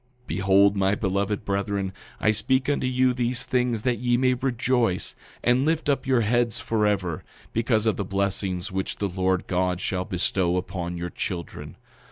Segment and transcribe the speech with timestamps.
[0.23, 5.13] 9:3 Behold, my beloved brethren, I speak unto you these things that ye may rejoice,
[5.43, 10.05] and lift up your heads forever, because of the blessings which the Lord God shall
[10.05, 11.75] bestow upon your children.